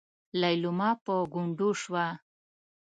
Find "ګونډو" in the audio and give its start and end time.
1.33-1.69